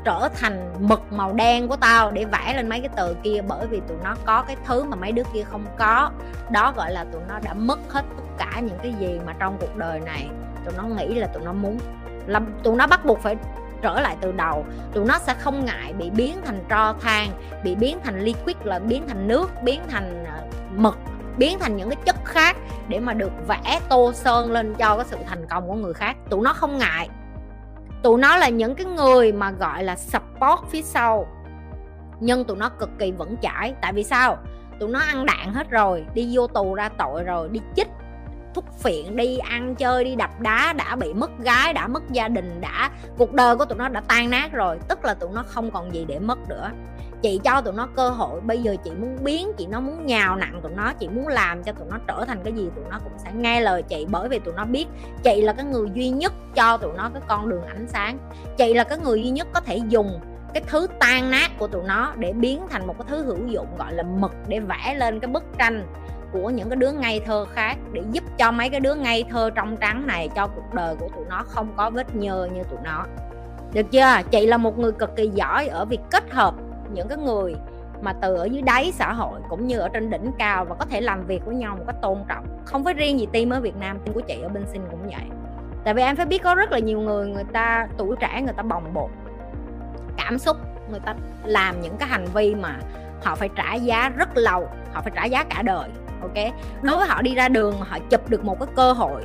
trở 0.05 0.29
thành 0.41 0.73
mực 0.79 1.13
màu 1.13 1.33
đen 1.33 1.69
của 1.69 1.77
tao 1.77 2.11
để 2.11 2.25
vẽ 2.25 2.55
lên 2.57 2.69
mấy 2.69 2.81
cái 2.81 2.89
tờ 2.97 3.15
kia. 3.23 3.41
Bởi 3.49 3.67
vì 3.67 3.81
tụi 3.89 3.97
nó 4.05 4.17
có 4.27 4.43
cái 4.43 4.57
thứ 4.67 4.85
mà 4.85 4.97
mấy 4.97 5.13
đứa 5.13 5.23
kia 5.35 5.43
không 5.43 5.67
có. 5.79 6.11
Đó 6.51 6.73
gọi 6.77 6.93
là 6.93 7.05
tụi 7.13 7.23
nó 7.29 7.39
đã 7.45 7.55
mất 7.55 7.79
hết 7.89 8.05
tất 8.17 8.25
cả 8.39 8.61
những 8.61 8.79
cái 8.83 8.95
gì 9.01 9.21
mà 9.27 9.35
trong 9.39 9.57
cuộc 9.61 9.77
đời 9.77 10.01
này 10.01 10.29
tụi 10.65 10.75
nó 10.77 10.83
nghĩ 10.83 11.15
là 11.15 11.27
tụi 11.27 11.43
nó 11.45 11.53
muốn 11.53 11.79
là 12.27 12.41
tụi 12.63 12.77
nó 12.77 12.87
bắt 12.87 13.05
buộc 13.05 13.23
phải 13.23 13.37
trở 13.83 14.01
lại 14.01 14.17
từ 14.21 14.33
đầu. 14.33 14.65
Tụi 14.93 15.05
nó 15.05 15.19
sẽ 15.19 15.35
không 15.35 15.65
ngại 15.65 15.93
bị 15.93 16.11
biến 16.11 16.41
thành 16.45 16.65
tro 16.69 16.95
than, 17.01 17.29
bị 17.65 17.75
biến 17.75 17.99
thành 18.05 18.21
liquid, 18.21 18.57
là 18.65 18.79
biến 18.79 19.09
thành 19.09 19.29
nước, 19.29 19.51
biến 19.63 19.83
thành 19.89 20.25
ờ, 20.25 20.43
mực 20.71 20.99
biến 21.37 21.59
thành 21.59 21.77
những 21.77 21.91
cái 21.91 21.99
chất 22.06 22.17
khác 22.25 22.56
để 22.88 23.00
mà 23.00 23.15
được 23.15 23.32
vẽ 23.49 23.81
tô 23.88 24.12
sơn 24.12 24.53
lên 24.53 24.75
cho 24.75 24.97
cái 24.97 25.06
sự 25.09 25.17
thành 25.27 25.47
công 25.47 25.69
của 25.69 25.75
người 25.75 25.94
khác. 25.94 26.17
Tụi 26.31 26.41
nó 26.43 26.53
không 26.53 26.79
ngại. 26.79 27.09
Tụi 28.03 28.21
nó 28.21 28.37
là 28.37 28.49
những 28.49 28.75
cái 28.75 28.87
người 28.87 29.32
mà 29.32 29.50
gọi 29.50 29.85
là 29.85 29.97
support 29.97 30.61
phía 30.71 30.82
sau. 30.82 31.27
Nhưng 32.21 32.44
tụi 32.44 32.56
nó 32.56 32.69
cực 32.69 32.91
kỳ 32.99 33.12
vững 33.12 33.37
chãi. 33.43 33.75
Tại 33.81 33.93
vì 33.93 34.05
sao? 34.05 34.38
Tụi 34.81 34.88
nó 34.88 34.99
ăn 34.99 35.27
đạn 35.27 35.55
hết 35.55 35.71
rồi, 35.71 36.05
đi 36.15 36.29
vô 36.32 36.47
tù 36.47 36.75
ra 36.75 36.88
tội 36.88 37.25
rồi, 37.25 37.49
đi 37.49 37.61
chích, 37.77 37.88
thúc 38.55 38.65
phiện, 38.79 39.17
đi 39.17 39.38
ăn 39.38 39.75
chơi, 39.75 40.05
đi 40.05 40.15
đập 40.15 40.41
đá, 40.41 40.73
đã 40.73 40.97
bị 40.97 41.15
mất 41.15 41.38
gái, 41.38 41.73
đã 41.73 41.87
mất 41.87 42.03
gia 42.11 42.29
đình, 42.29 42.61
đã, 42.61 42.91
cuộc 43.19 43.32
đời 43.32 43.56
của 43.56 43.65
tụi 43.65 43.79
nó 43.79 43.89
đã 43.89 44.03
tan 44.08 44.31
nát 44.31 44.53
rồi. 44.53 44.79
Tức 44.89 45.05
là 45.05 45.15
tụi 45.15 45.31
nó 45.34 45.43
không 45.46 45.70
còn 45.70 45.94
gì 45.94 46.05
để 46.05 46.19
mất 46.19 46.39
nữa 46.49 46.70
chị 47.22 47.41
cho 47.44 47.60
tụi 47.60 47.74
nó 47.74 47.89
cơ 47.96 48.08
hội, 48.08 48.41
bây 48.41 48.62
giờ 48.62 48.77
chị 48.84 48.91
muốn 48.91 49.24
biến, 49.24 49.53
chị 49.58 49.67
nó 49.67 49.81
muốn 49.81 50.06
nhào 50.06 50.36
nặng 50.36 50.60
tụi 50.62 50.72
nó, 50.72 50.93
chị 50.93 51.08
muốn 51.08 51.29
làm 51.29 51.62
cho 51.62 51.72
tụi 51.72 51.86
nó 51.91 51.98
trở 52.06 52.24
thành 52.24 52.41
cái 52.44 52.53
gì 52.53 52.69
tụi 52.77 52.84
nó 52.91 52.98
cũng 53.05 53.12
sẽ 53.24 53.31
nghe 53.32 53.60
lời 53.60 53.82
chị. 53.82 54.06
Bởi 54.10 54.29
vì 54.29 54.39
tụi 54.39 54.55
nó 54.55 54.65
biết 54.65 54.86
chị 55.22 55.43
là 55.43 55.53
cái 55.53 55.65
người 55.65 55.89
duy 55.94 56.08
nhất 56.08 56.32
cho 56.55 56.77
tụi 56.77 56.93
nó 56.96 57.10
cái 57.12 57.22
con 57.29 57.48
đường 57.48 57.62
ánh 57.62 57.86
sáng. 57.89 58.19
Chị 58.56 58.74
là 58.74 58.84
cái 58.84 58.98
người 58.98 59.22
duy 59.22 59.31
nhất 59.31 59.48
có 59.53 59.60
thể 59.60 59.81
dùng 59.89 60.20
cái 60.55 60.62
thứ 60.67 60.86
tan 60.98 61.31
nát 61.31 61.50
của 61.58 61.67
tụi 61.67 61.82
nó 61.82 62.12
để 62.19 62.32
biến 62.32 62.67
thành 62.70 62.86
một 62.86 62.94
cái 62.98 63.06
thứ 63.08 63.24
hữu 63.24 63.46
dụng, 63.46 63.67
gọi 63.79 63.94
là 63.94 64.03
mực, 64.03 64.32
để 64.48 64.60
vẽ 64.60 64.94
lên 64.98 65.20
cái 65.20 65.29
bức 65.31 65.44
tranh 65.58 65.86
của 66.32 66.50
những 66.50 66.69
cái 66.69 66.77
đứa 66.77 66.93
ngây 66.93 67.20
thơ 67.20 67.46
khác, 67.53 67.79
để 67.93 68.03
giúp 68.12 68.24
cho 68.39 68.53
mấy 68.53 68.69
cái 68.69 68.81
đứa 68.81 68.94
ngây 68.94 69.24
thơ 69.31 69.50
trong 69.55 69.77
trắng 69.77 70.06
này 70.06 70.29
cho 70.36 70.46
cuộc 70.46 70.74
đời 70.74 70.96
của 70.96 71.08
tụi 71.17 71.24
nó 71.29 71.43
không 71.46 71.72
có 71.77 71.91
vết 71.91 72.15
nhơ 72.17 72.48
như 72.55 72.62
tụi 72.62 72.79
nó. 72.84 73.05
Được 73.72 73.91
chưa? 73.91 74.06
Chị 74.31 74.46
là 74.46 74.56
một 74.56 74.79
người 74.79 74.93
cực 74.93 75.17
kỳ 75.17 75.31
giỏi 75.34 75.69
ở 75.69 75.84
việc 75.84 76.00
kết 76.10 76.31
hợp 76.31 76.55
những 76.94 77.09
cái 77.09 77.19
người 77.19 77.55
mà 78.03 78.13
từ 78.13 78.35
ở 78.35 78.44
dưới 78.44 78.63
đáy 78.63 78.93
xã 78.93 79.13
hội 79.13 79.41
cũng 79.49 79.67
như 79.67 79.79
ở 79.79 79.89
trên 79.89 80.11
đỉnh 80.11 80.31
cao 80.39 80.65
và 80.65 80.75
có 80.75 80.85
thể 80.85 81.01
làm 81.01 81.27
việc 81.27 81.44
với 81.47 81.55
nhau 81.55 81.77
một 81.77 81.85
cách 81.87 81.97
tôn 82.03 82.19
trọng. 82.29 82.44
Không 82.65 82.85
phải 82.85 82.94
riêng 82.94 83.20
gì 83.20 83.27
team 83.32 83.51
ở 83.51 83.61
Việt 83.61 83.77
Nam, 83.77 83.99
team 83.99 84.15
của 84.15 84.20
chị 84.20 84.41
ở 84.43 84.49
bên 84.49 84.67
Sinh 84.67 84.82
cũng 84.91 85.03
vậy. 85.03 85.25
Tại 85.85 85.94
vì 85.94 86.03
em 86.03 86.17
phải 86.17 86.27
biết 86.27 86.43
có 86.43 86.55
rất 86.55 86.73
là 86.73 86.79
nhiều 86.79 87.01
người 87.01 87.27
người 87.27 87.44
ta 87.53 87.89
tuổi 87.97 88.17
trẻ, 88.20 88.43
người 88.43 88.55
ta 88.56 88.63
bồng 88.63 88.94
bột, 88.94 89.11
cảm 90.17 90.39
xúc, 90.39 90.56
người 90.91 91.01
ta 91.01 91.15
làm 91.44 91.81
những 91.81 91.97
cái 91.97 92.09
hành 92.09 92.25
vi 92.35 92.55
mà 92.55 92.79
họ 93.25 93.35
phải 93.35 93.49
trả 93.56 93.75
giá 93.75 94.09
rất 94.09 94.29
lâu, 94.37 94.69
họ 94.93 95.01
phải 95.01 95.13
trả 95.15 95.25
giá 95.25 95.44
cả 95.44 95.63
đời, 95.63 95.89
ok? 96.23 96.55
Đối 96.82 96.97
với 96.97 97.06
họ 97.06 97.23
đi 97.23 97.35
ra 97.35 97.49
đường 97.49 97.81
họ 97.81 97.99
chụp 98.11 98.31
được 98.31 98.44
một 98.44 98.61
cái 98.61 98.69
cơ 98.77 98.93
hội, 98.93 99.25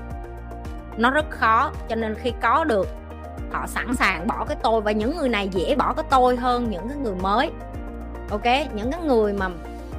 nó 0.97 1.11
rất 1.11 1.29
khó. 1.29 1.71
Cho 1.89 1.95
nên 1.95 2.15
khi 2.15 2.33
có 2.41 2.63
được 2.63 2.87
họ 3.51 3.67
sẵn 3.67 3.95
sàng 3.95 4.27
bỏ 4.27 4.45
cái 4.45 4.57
tôi 4.63 4.81
và 4.81 4.91
những 4.91 5.17
người 5.17 5.29
này 5.29 5.49
dễ 5.49 5.75
bỏ 5.75 5.93
cái 5.93 6.05
tôi 6.09 6.35
hơn 6.35 6.69
những 6.69 6.87
cái 6.87 6.97
người 6.97 7.15
mới. 7.15 7.51
Ok? 8.29 8.45
Những 8.73 8.91
cái 8.91 9.01
người 9.01 9.33
mà 9.33 9.49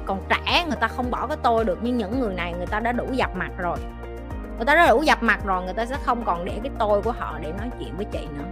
còn 0.05 0.21
trẻ, 0.29 0.65
người 0.67 0.77
ta 0.79 0.87
không 0.87 1.11
bỏ 1.11 1.27
cái 1.27 1.37
tôi 1.43 1.65
được 1.65 1.79
nhưng 1.81 1.97
những 1.97 2.19
người 2.19 2.33
này, 2.33 2.53
người 2.57 2.65
ta 2.65 2.79
đã 2.79 2.91
đủ 2.91 3.05
dập 3.11 3.35
mặt 3.35 3.49
rồi. 3.57 3.77
Người 4.57 4.65
ta 4.65 4.75
đã 4.75 4.89
đủ 4.89 5.01
dập 5.01 5.23
mặt 5.23 5.39
rồi, 5.45 5.63
người 5.63 5.73
ta 5.73 5.85
sẽ 5.85 5.97
không 6.03 6.23
còn 6.25 6.45
để 6.45 6.59
cái 6.63 6.71
tôi 6.79 7.01
của 7.01 7.11
họ 7.11 7.39
để 7.41 7.51
nói 7.57 7.69
chuyện 7.79 7.93
với 7.97 8.05
chị 8.05 8.27
nữa. 8.37 8.45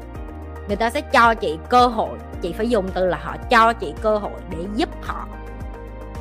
Người 0.68 0.76
ta 0.76 0.90
sẽ 0.90 1.02
cho 1.02 1.34
chị 1.34 1.60
cơ 1.70 1.88
hội, 1.88 2.18
chị 2.42 2.54
phải 2.54 2.70
dùng 2.70 2.88
từ 2.94 3.06
là 3.06 3.18
họ 3.24 3.36
cho 3.50 3.74
chị 3.74 3.94
cơ 4.02 4.18
hội 4.18 4.40
để 4.50 4.58
giúp 4.76 4.90
họ 5.02 5.28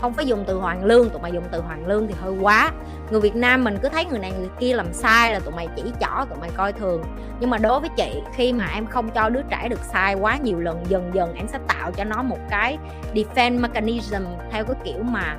không 0.05 0.13
phải 0.13 0.27
dùng 0.27 0.45
từ 0.47 0.57
hoàn 0.57 0.85
lương, 0.85 1.11
tụi 1.11 1.23
mày 1.23 1.33
dùng 1.33 1.45
từ 1.51 1.61
hoàn 1.61 1.87
lương 1.87 2.07
thì 2.09 2.15
hơi 2.21 2.33
quá. 2.41 2.73
Người 3.11 3.21
việt 3.21 3.37
nam 3.37 3.65
mình 3.65 3.79
cứ 3.83 3.89
thấy 3.89 4.05
người 4.05 4.19
này 4.19 4.33
người 4.39 4.49
kia 4.61 4.75
làm 4.75 4.93
sai 4.93 5.33
là 5.33 5.41
tụi 5.41 5.55
mày 5.55 5.69
chỉ 5.77 5.83
chỏ 6.01 6.25
tụi 6.31 6.39
mày 6.41 6.51
coi 6.57 6.73
thường. 6.73 7.03
Nhưng 7.41 7.51
mà 7.51 7.59
đối 7.59 7.81
với 7.81 7.91
chị, 7.97 8.23
khi 8.35 8.53
mà 8.53 8.67
em 8.75 8.87
không 8.87 9.11
cho 9.11 9.29
đứa 9.29 9.43
trẻ 9.51 9.69
được 9.69 9.81
sai 9.93 10.15
quá 10.15 10.37
nhiều 10.37 10.61
lần, 10.61 10.85
dần 10.89 11.11
dần 11.15 11.35
em 11.35 11.49
sẽ 11.49 11.59
tạo 11.69 11.93
cho 11.93 12.05
nó 12.05 12.23
một 12.23 12.39
cái 12.51 12.79
defense 13.15 13.61
mechanism 13.61 14.23
theo 14.51 14.65
cái 14.65 14.77
kiểu 14.85 15.03
mà, 15.03 15.37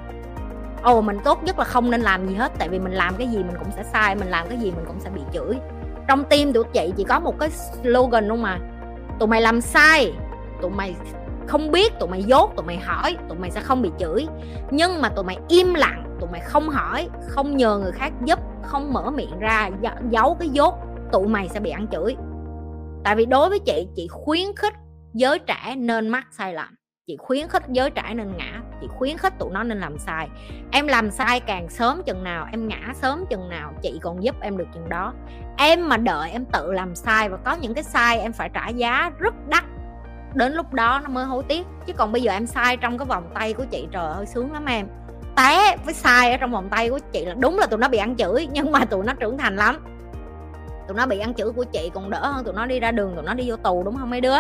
ồ, 0.83 1.01
mình 1.01 1.17
tốt 1.23 1.43
nhất 1.43 1.59
là 1.59 1.65
không 1.65 1.91
nên 1.91 2.01
làm 2.01 2.27
gì 2.27 2.35
hết, 2.35 2.51
tại 2.57 2.69
vì 2.69 2.79
mình 2.79 2.93
làm 2.93 3.15
cái 3.15 3.27
gì 3.27 3.37
mình 3.37 3.55
cũng 3.59 3.71
sẽ 3.75 3.83
sai, 3.93 4.15
mình 4.15 4.27
làm 4.27 4.47
cái 4.49 4.57
gì 4.57 4.71
mình 4.71 4.85
cũng 4.87 4.99
sẽ 4.99 5.09
bị 5.09 5.21
chửi. 5.33 5.57
Trong 6.07 6.23
tim 6.23 6.53
tụi 6.53 6.63
chị 6.73 6.93
chỉ 6.97 7.03
có 7.03 7.19
một 7.19 7.39
cái 7.39 7.49
slogan 7.49 8.27
luôn 8.27 8.41
mà, 8.41 8.57
tụi 9.19 9.27
mày 9.27 9.41
làm 9.41 9.61
sai, 9.61 10.13
tụi 10.61 10.71
mày 10.71 10.95
không 11.47 11.71
biết, 11.71 11.93
tụi 11.99 12.09
mày 12.09 12.23
dốt, 12.23 12.53
tụi 12.55 12.65
mày 12.65 12.77
hỏi, 12.77 13.17
tụi 13.29 13.37
mày 13.37 13.51
sẽ 13.51 13.61
không 13.61 13.81
bị 13.81 13.91
chửi. 13.99 14.27
Nhưng 14.71 15.01
mà 15.01 15.09
tụi 15.09 15.25
mày 15.25 15.37
im 15.49 15.73
lặng, 15.73 16.17
tụi 16.19 16.29
mày 16.31 16.41
không 16.41 16.69
hỏi, 16.69 17.09
không 17.27 17.57
nhờ 17.57 17.77
người 17.77 17.91
khác 17.91 18.13
giúp, 18.25 18.39
không 18.63 18.93
mở 18.93 19.11
miệng 19.11 19.39
ra 19.39 19.69
giấu 20.09 20.37
cái 20.39 20.49
dốt, 20.49 20.75
tụi 21.11 21.27
mày 21.27 21.49
sẽ 21.49 21.59
bị 21.59 21.69
ăn 21.69 21.87
chửi. 21.91 22.15
Tại 23.03 23.15
vì 23.15 23.25
đối 23.25 23.49
với 23.49 23.59
chị 23.59 23.87
chị 23.95 24.07
khuyến 24.07 24.55
khích 24.55 24.73
giới 25.13 25.39
trẻ 25.39 25.75
nên 25.77 26.09
mắc 26.09 26.27
sai 26.31 26.53
lầm. 26.53 26.75
Chị 27.07 27.17
khuyến 27.17 27.47
khích 27.47 27.63
giới 27.69 27.89
trẻ 27.89 28.13
nên 28.13 28.37
ngã. 28.37 28.61
Chị 28.81 28.87
khuyến 28.87 29.17
khích 29.17 29.33
tụi 29.39 29.51
nó 29.51 29.63
nên 29.63 29.79
làm 29.79 29.99
sai. 29.99 30.27
Em 30.71 30.87
làm 30.87 31.11
sai 31.11 31.39
càng 31.39 31.69
sớm 31.69 32.01
chừng 32.05 32.23
nào, 32.23 32.47
em 32.51 32.67
ngã 32.67 32.93
sớm 32.93 33.25
chừng 33.29 33.49
nào, 33.49 33.73
chị 33.81 33.99
còn 34.01 34.23
giúp 34.23 34.35
em 34.41 34.57
được 34.57 34.67
chừng 34.73 34.89
đó. 34.89 35.13
Em 35.57 35.89
mà 35.89 35.97
đợi 35.97 36.31
em 36.31 36.45
tự 36.45 36.71
làm 36.71 36.95
sai 36.95 37.29
và 37.29 37.37
có 37.37 37.53
những 37.53 37.73
cái 37.73 37.83
sai, 37.83 38.19
em 38.19 38.33
phải 38.33 38.49
trả 38.53 38.69
giá 38.69 39.11
rất 39.19 39.33
đắt 39.49 39.63
đến 40.35 40.53
lúc 40.53 40.73
đó 40.73 40.99
nó 41.03 41.09
mới 41.09 41.25
hối 41.25 41.43
tiếc. 41.43 41.67
Chứ 41.87 41.93
còn 41.93 42.11
bây 42.11 42.21
giờ 42.21 42.31
em 42.31 42.47
sai 42.47 42.77
trong 42.77 42.97
cái 42.97 43.05
vòng 43.05 43.29
tay 43.33 43.53
của 43.53 43.65
chị 43.71 43.87
trời 43.91 44.11
ơi 44.11 44.25
sướng 44.25 44.53
lắm 44.53 44.65
em. 44.65 44.87
Té 45.35 45.77
với 45.85 45.93
sai 45.93 46.31
ở 46.31 46.37
trong 46.37 46.51
vòng 46.51 46.69
tay 46.69 46.89
của 46.89 46.99
chị 47.11 47.25
là 47.25 47.33
đúng 47.33 47.59
là 47.59 47.65
tụi 47.65 47.79
nó 47.79 47.87
bị 47.87 47.97
ăn 47.97 48.15
chửi 48.15 48.47
nhưng 48.51 48.71
mà 48.71 48.85
tụi 48.85 49.05
nó 49.05 49.13
trưởng 49.13 49.37
thành 49.37 49.55
lắm. 49.55 49.85
Tụi 50.87 50.97
nó 50.97 51.05
bị 51.05 51.19
ăn 51.19 51.33
chửi 51.33 51.51
của 51.51 51.63
chị 51.63 51.91
còn 51.93 52.09
đỡ 52.09 52.31
hơn 52.31 52.45
tụi 52.45 52.53
nó 52.53 52.65
đi 52.65 52.79
ra 52.79 52.91
đường 52.91 53.15
tụi 53.15 53.23
nó 53.23 53.33
đi 53.33 53.49
vô 53.49 53.55
tù 53.55 53.83
đúng 53.83 53.97
không 53.97 54.09
mấy 54.09 54.21
đứa? 54.21 54.37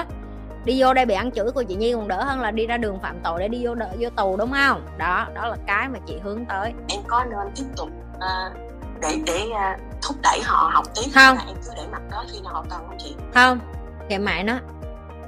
Đi 0.65 0.81
vô 0.81 0.93
đây 0.93 1.05
bị 1.05 1.15
ăn 1.15 1.31
chửi 1.31 1.51
của 1.51 1.63
chị 1.63 1.75
nhi 1.75 1.93
còn 1.93 2.07
đỡ 2.07 2.23
hơn 2.23 2.41
là 2.41 2.51
đi 2.51 2.67
ra 2.67 2.77
đường 2.77 2.99
phạm 2.99 3.19
tội 3.23 3.39
để 3.39 3.47
đi 3.47 3.65
vô 3.65 3.75
đỡ, 3.75 3.89
vô 3.99 4.09
tù 4.09 4.37
đúng 4.37 4.51
không? 4.51 4.85
Đó 4.97 5.27
đó 5.33 5.47
là 5.47 5.55
cái 5.67 5.89
mà 5.89 5.99
chị 6.07 6.19
hướng 6.23 6.45
tới. 6.45 6.73
Em 6.87 6.99
có 7.07 7.25
nên 7.25 7.53
tiếp 7.55 7.65
tục 7.77 7.89
uh, 8.15 8.57
để 9.01 9.19
để 9.25 9.43
uh, 9.49 9.81
thúc 10.07 10.17
đẩy 10.23 10.41
họ 10.43 10.71
học 10.73 10.85
tiếp 10.95 11.09
không. 11.13 11.37
em 11.47 11.55
cứ 11.65 11.71
để 11.75 11.83
mặt 11.91 12.01
đó 12.11 12.23
khi 12.31 12.39
nào 12.43 12.53
họ 12.53 12.65
cần 12.69 12.79
không 12.87 12.97
chị? 12.99 13.15
Không. 13.33 13.59
Kệ 14.09 14.17
mẹ 14.17 14.43
nó 14.43 14.53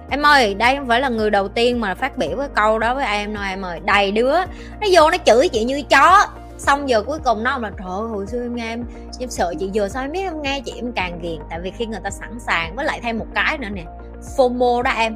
em 0.10 0.22
ơi, 0.26 0.54
đây 0.54 0.76
không 0.76 0.88
phải 0.88 1.02
là 1.02 1.10
người 1.10 1.30
đầu 1.30 1.48
tiên 1.48 1.82
mà 1.82 1.96
phát 1.96 2.18
biểu 2.18 2.38
cái 2.38 2.48
câu 2.56 2.80
đó 2.80 2.96
với 2.96 3.06
em 3.06 3.34
đâu 3.34 3.44
em 3.44 3.62
ơi. 3.62 3.80
Đầy 3.86 4.12
đứa, 4.12 4.38
nó 4.82 4.88
vô 4.92 5.12
nó 5.12 5.18
chửi 5.26 5.50
chị 5.50 5.64
như 5.64 5.82
chó. 5.90 6.28
Xong 6.58 6.90
giờ 6.90 7.02
cuối 7.02 7.20
cùng 7.24 7.44
nó 7.44 7.58
là, 7.58 7.70
trời 7.70 7.88
ơi, 7.88 8.08
hồi 8.10 8.28
xưa 8.28 8.42
em 8.42 8.56
nghe 8.56 8.70
em 8.70 8.84
em 9.20 9.30
sợ 9.30 9.54
chị 9.60 9.70
vừa 9.74 9.88
sao 9.88 10.04
em 10.04 10.12
biết 10.12 10.24
em 10.24 10.42
nghe 10.42 10.62
chị 10.66 10.74
em 10.76 10.92
càng 10.92 11.20
ghiền. 11.22 11.40
Tại 11.50 11.60
vì 11.62 11.72
khi 11.72 11.86
người 11.86 12.00
ta 12.04 12.10
sẵn 12.10 12.40
sàng 12.40 12.76
với 12.76 12.86
lại 12.86 13.00
thêm 13.04 13.20
một 13.20 13.28
cái 13.36 13.58
nữa 13.58 13.70
nè. 13.74 13.84
FOMO 14.38 14.82
đó 14.82 14.92
em. 14.92 15.16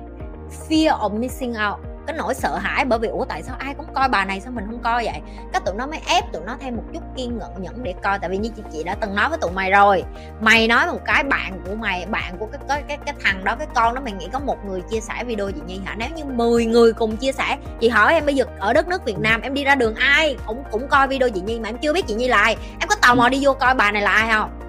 Fear 0.70 1.00
of 1.00 1.20
missing 1.20 1.52
out 1.70 1.91
cái 2.08 2.16
nỗi 2.18 2.34
sợ 2.34 2.58
hãi 2.58 2.86
bởi 2.86 3.00
vì 3.00 3.08
ủa 3.08 3.26
tại 3.26 3.44
sao 3.44 3.56
ai 3.60 3.74
cũng 3.74 3.86
coi 3.94 4.10
bà 4.10 4.26
này 4.26 4.42
sao 4.42 4.52
mình 4.52 4.66
không 4.68 4.80
coi 4.84 5.06
vậy? 5.06 5.22
Các 5.54 5.66
tụi 5.66 5.76
nó 5.76 5.88
mới 5.88 6.00
ép 6.08 6.32
tụi 6.34 6.42
nó 6.46 6.58
thêm 6.60 6.76
một 6.76 6.84
chút 6.94 7.04
kiên 7.18 7.38
nhẫn 7.38 7.62
nhẫn 7.62 7.84
để 7.84 7.94
coi 8.04 8.20
tại 8.20 8.30
vì 8.30 8.38
như 8.38 8.50
chị 8.56 8.62
chị 8.72 8.84
đã 8.84 8.96
từng 8.96 9.16
nói 9.16 9.30
với 9.30 9.38
tụi 9.38 9.52
mày 9.52 9.72
rồi. 9.72 10.04
Mày 10.42 10.68
nói 10.68 10.88
một 10.88 11.00
cái 11.06 11.24
bạn 11.24 11.62
của 11.66 11.76
mày 11.76 12.06
bạn 12.06 12.38
của 12.38 12.46
cái 12.46 12.62
cái 12.68 12.84
cái, 12.88 12.98
cái 13.06 13.16
thằng 13.24 13.44
đó 13.44 13.56
cái 13.56 13.68
con 13.76 13.96
đó 13.96 14.02
mày 14.02 14.14
nghĩ 14.14 14.28
có 14.34 14.40
một 14.40 14.66
người 14.66 14.82
chia 14.92 15.00
sẻ 15.00 15.24
video 15.24 15.52
chị 15.52 15.62
nhi 15.66 15.80
hả? 15.86 15.96
Nếu 15.98 16.10
như 16.16 16.26
10 16.26 16.66
người 16.66 16.94
cùng 16.94 17.18
chia 17.18 17.32
sẻ 17.32 17.58
chị 17.80 17.90
hỏi 17.90 18.14
em 18.14 18.26
bây 18.26 18.36
giờ 18.36 18.46
ở 18.60 18.74
đất 18.74 18.88
nước 18.88 19.06
việt 19.06 19.20
nam 19.20 19.42
em 19.42 19.54
đi 19.54 19.64
ra 19.64 19.76
đường 19.76 19.96
ai 19.96 20.38
cũng 20.46 20.64
cũng 20.72 20.88
coi 20.88 21.08
video 21.08 21.30
chị 21.30 21.42
nhi 21.42 21.60
mà 21.60 21.70
em 21.70 21.78
chưa 21.78 21.94
biết 21.94 22.08
chị 22.08 22.14
nhi 22.14 22.28
là 22.28 22.38
ai. 22.38 22.58
Em 22.80 22.90
có 22.90 22.96
tò 23.02 23.16
mò 23.16 23.30
đi 23.30 23.40
vô 23.42 23.54
coi 23.54 23.74
bà 23.74 23.92
này 23.92 24.02
là 24.02 24.12
ai 24.12 24.32
không? 24.32 24.60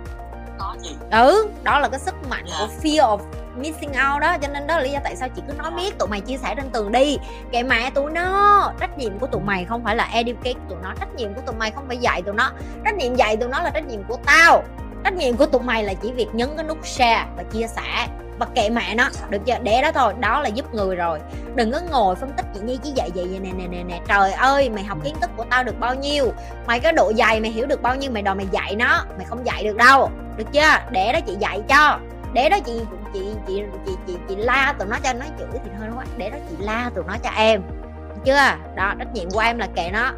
Có 0.59 0.77
gì 0.83 0.97
ừ 1.11 1.49
đó 1.63 1.79
là 1.79 1.89
cái 1.89 2.01
sức 2.01 2.15
mạnh 2.31 2.45
của 2.59 2.69
fear 2.83 3.19
of 3.19 3.19
missing 3.57 3.91
out 3.91 4.23
đó, 4.23 4.37
cho 4.43 4.49
nên 4.49 4.67
đó 4.67 4.77
là 4.77 4.83
lý 4.83 4.91
do 4.91 4.99
tại 5.05 5.17
sao 5.17 5.29
chị 5.37 5.43
cứ 5.49 5.55
nói 5.55 5.71
biết 5.77 5.99
tụi 5.99 6.09
mày 6.09 6.21
chia 6.21 6.37
sẻ 6.37 6.55
trên 6.57 6.71
tường 6.71 6.93
đi. 6.93 7.19
Kệ 7.53 7.63
mẹ 7.63 7.91
tụi 7.91 8.11
nó, 8.11 8.73
trách 8.81 8.99
nhiệm 8.99 9.19
của 9.19 9.27
tụi 9.27 9.43
mày 9.43 9.65
không 9.65 9.85
phải 9.85 9.97
là 9.97 10.09
educate 10.13 10.61
tụi 10.69 10.79
nó, 10.83 10.93
trách 11.01 11.15
nhiệm 11.17 11.35
của 11.35 11.41
tụi 11.47 11.55
mày 11.55 11.71
không 11.71 11.85
phải 11.89 11.97
dạy 11.97 12.23
tụi 12.23 12.35
nó. 12.35 12.51
Trách 12.85 12.95
nhiệm 12.95 13.15
dạy 13.15 13.37
tụi 13.37 13.49
nó 13.49 13.63
là 13.63 13.71
trách 13.71 13.87
nhiệm 13.87 14.03
của 14.05 14.17
tao. 14.27 14.63
Trách 15.05 15.15
nhiệm 15.15 15.37
của 15.37 15.47
tụi 15.47 15.63
mày 15.63 15.85
là 15.85 15.95
chỉ 15.95 16.13
việc 16.13 16.29
nhấn 16.33 16.49
cái 16.57 16.65
nút 16.65 16.87
share 16.87 17.25
và 17.37 17.43
chia 17.43 17.67
sẻ. 17.67 18.09
Và 18.39 18.47
kệ 18.55 18.71
mẹ 18.71 18.95
nó, 18.95 19.09
được 19.31 19.39
chưa? 19.47 19.55
Để 19.63 19.83
đó 19.83 19.93
thôi, 19.93 20.15
đó 20.21 20.41
là 20.41 20.49
giúp 20.49 20.75
người 20.75 20.97
rồi. 20.97 21.19
Đừng 21.55 21.73
có 21.73 21.81
ngồi 21.91 22.15
phân 22.15 22.33
tích 22.37 22.47
chị 22.55 22.61
nhi 22.61 22.79
chỉ 22.83 22.91
dạy 22.91 23.11
vậy 23.15 23.27
vậy 23.31 23.41
nè 23.41 23.51
nè 23.53 23.67
nè 23.67 23.83
nè. 23.83 24.01
Trời 24.09 24.33
ơi, 24.33 24.71
mày 24.71 24.85
học 24.85 24.99
kiến 25.05 25.17
thức 25.21 25.31
của 25.37 25.45
tao 25.51 25.65
được 25.65 25.81
bao 25.81 25.95
nhiêu? 25.95 26.33
Mày 26.67 26.81
cái 26.81 26.93
độ 26.93 27.13
dày, 27.13 27.41
mày 27.41 27.51
hiểu 27.51 27.67
được 27.67 27.83
bao 27.83 27.97
nhiêu, 27.97 28.11
mày 28.11 28.23
đòi 28.23 28.35
mày 28.35 28.47
dạy 28.53 28.77
nó. 28.77 29.05
Mày 29.17 29.27
không 29.27 29.47
dạy 29.47 29.65
được 29.65 29.77
đâu, 29.77 30.11
được 30.37 30.45
chưa? 30.53 30.77
Để 30.91 31.13
đó 31.13 31.19
chị 31.27 31.37
dạy 31.41 31.61
cho 31.69 31.99
để 32.33 32.49
đó 32.49 32.57
chị 32.67 32.81
chị 33.13 33.21
chị 33.47 33.63
chị 33.87 33.93
chị, 34.07 34.17
chị 34.29 34.37
la 34.37 34.75
tụi 34.79 34.89
nó 34.89 34.97
cho 35.05 35.13
nó 35.13 35.27
chửi 35.39 35.61
thì 35.65 35.71
thôi 35.79 35.89
quá 35.97 36.05
để 36.17 36.31
đó 36.31 36.37
chị 36.51 36.57
la 36.59 36.91
tụi 36.95 37.05
nó 37.05 37.15
cho 37.23 37.31
em. 37.37 37.63
Chưa? 38.25 38.57
Đó 38.77 38.95
trách 38.99 39.15
nhiệm 39.15 39.31
của 39.31 39.41
em 39.41 39.59
là 39.59 39.67
kệ 39.75 39.91
nó. 39.93 40.13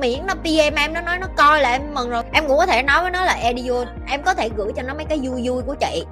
Miễn 0.00 0.26
nó 0.26 0.34
pm 0.34 0.74
em 0.76 0.92
nó 0.92 1.00
nói 1.00 1.18
nó 1.18 1.26
coi 1.36 1.60
là 1.60 1.70
em 1.70 1.94
mừng 1.94 2.10
rồi. 2.10 2.22
Em 2.32 2.46
cũng 2.48 2.58
có 2.58 2.66
thể 2.66 2.82
nói 2.82 3.02
với 3.02 3.10
nó 3.10 3.24
là 3.24 3.32
edio 3.32 3.84
em 4.08 4.22
có 4.22 4.34
thể 4.34 4.48
gửi 4.56 4.72
cho 4.76 4.82
nó 4.82 4.94
mấy 4.94 5.04
cái 5.04 5.18
vui 5.22 5.42
vui 5.44 5.62
của 5.62 5.74
chị 5.74 6.06